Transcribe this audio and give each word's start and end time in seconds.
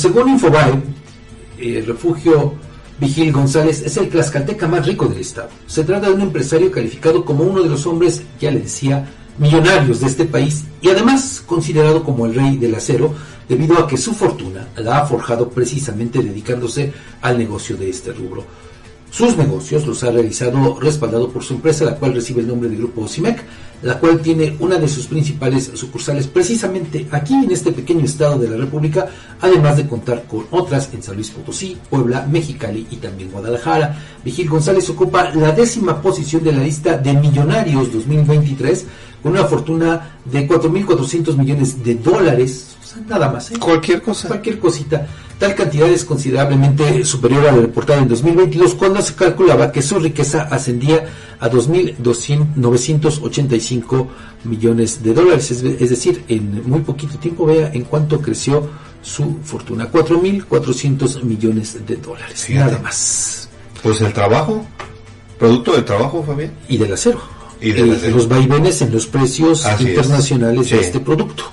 según 0.00 0.30
Infobae, 0.30 0.82
el 1.58 1.84
refugio 1.84 2.54
Vigil 2.98 3.32
González 3.32 3.82
es 3.82 3.98
el 3.98 4.08
tlaxcalteca 4.08 4.66
más 4.66 4.86
rico 4.86 5.06
del 5.06 5.20
estado. 5.20 5.50
Se 5.66 5.84
trata 5.84 6.08
de 6.08 6.14
un 6.14 6.22
empresario 6.22 6.72
calificado 6.72 7.22
como 7.22 7.44
uno 7.44 7.62
de 7.62 7.68
los 7.68 7.86
hombres, 7.86 8.22
ya 8.40 8.50
le 8.50 8.60
decía, 8.60 9.06
millonarios 9.36 10.00
de 10.00 10.06
este 10.06 10.24
país 10.24 10.64
y 10.80 10.88
además 10.88 11.42
considerado 11.44 12.02
como 12.02 12.24
el 12.24 12.34
rey 12.34 12.56
del 12.56 12.74
acero 12.74 13.14
debido 13.46 13.78
a 13.78 13.86
que 13.86 13.98
su 13.98 14.14
fortuna 14.14 14.68
la 14.76 15.00
ha 15.00 15.06
forjado 15.06 15.50
precisamente 15.50 16.22
dedicándose 16.22 16.94
al 17.20 17.36
negocio 17.36 17.76
de 17.76 17.90
este 17.90 18.12
rubro. 18.12 18.46
Sus 19.10 19.36
negocios 19.36 19.86
los 19.86 20.02
ha 20.02 20.10
realizado 20.10 20.78
respaldado 20.80 21.28
por 21.28 21.42
su 21.42 21.54
empresa, 21.54 21.84
la 21.84 21.96
cual 21.96 22.14
recibe 22.14 22.40
el 22.40 22.48
nombre 22.48 22.70
de 22.70 22.76
Grupo 22.76 23.02
Osimec, 23.02 23.42
la 23.82 23.98
cual 23.98 24.20
tiene 24.20 24.56
una 24.60 24.76
de 24.76 24.88
sus 24.88 25.06
principales 25.06 25.70
sucursales 25.74 26.26
precisamente 26.26 27.06
aquí 27.10 27.34
en 27.34 27.50
este 27.50 27.72
pequeño 27.72 28.04
estado 28.04 28.38
de 28.38 28.48
la 28.48 28.56
República, 28.56 29.08
además 29.40 29.76
de 29.76 29.88
contar 29.88 30.24
con 30.24 30.46
otras 30.50 30.90
en 30.92 31.02
San 31.02 31.14
Luis 31.14 31.30
Potosí, 31.30 31.76
Puebla, 31.88 32.26
Mexicali 32.30 32.86
y 32.90 32.96
también 32.96 33.30
Guadalajara. 33.30 33.98
Vigil 34.24 34.48
González 34.48 34.88
ocupa 34.90 35.30
la 35.34 35.52
décima 35.52 36.00
posición 36.00 36.44
de 36.44 36.52
la 36.52 36.62
lista 36.62 36.96
de 36.96 37.14
millonarios 37.14 37.92
2023 37.92 38.86
con 39.22 39.32
una 39.32 39.44
fortuna 39.44 40.18
de 40.24 40.48
4.400 40.48 41.36
millones 41.36 41.82
de 41.82 41.94
dólares, 41.96 42.76
o 42.82 42.86
sea, 42.86 43.02
nada 43.06 43.30
más. 43.30 43.50
¿eh? 43.50 43.54
Cualquier 43.58 44.02
cosa. 44.02 44.28
Cualquier 44.28 44.58
cosita. 44.58 45.06
Tal 45.38 45.54
cantidad 45.54 45.88
es 45.88 46.04
considerablemente 46.04 47.02
superior 47.04 47.46
a 47.46 47.52
la 47.52 47.62
reportada 47.62 48.00
en 48.00 48.08
2022, 48.08 48.74
cuando 48.74 49.00
se 49.00 49.14
calculaba 49.14 49.72
que 49.72 49.80
su 49.80 49.98
riqueza 49.98 50.42
ascendía 50.50 51.06
a 51.40 51.50
2.985 51.50 54.06
millones 54.44 55.02
de 55.02 55.14
dólares. 55.14 55.50
Es, 55.50 55.62
es 55.62 55.90
decir, 55.90 56.24
en 56.28 56.62
muy 56.68 56.80
poquito 56.80 57.18
tiempo, 57.18 57.46
vea 57.46 57.70
en 57.72 57.84
cuánto 57.84 58.20
creció 58.20 58.68
su 59.02 59.38
fortuna. 59.42 59.90
4.400 59.90 61.22
millones 61.22 61.78
de 61.86 61.96
dólares. 61.96 62.44
Fíjate. 62.44 62.72
Nada 62.72 62.82
más. 62.82 63.48
Pues 63.82 64.00
el 64.02 64.12
trabajo, 64.12 64.64
producto 65.38 65.72
del 65.72 65.84
trabajo, 65.84 66.22
Fabián. 66.22 66.52
Y 66.68 66.76
del 66.76 66.92
acero. 66.92 67.20
Y 67.60 67.72
del 67.72 67.90
Eh, 67.90 67.96
acero. 67.96 68.16
Los 68.16 68.28
vaivenes 68.28 68.82
en 68.82 68.92
los 68.92 69.06
precios 69.06 69.64
Así 69.64 69.84
es. 69.84 69.90
internacionales 69.90 70.68
de 70.70 70.80
este 70.80 71.00
producto. 71.00 71.44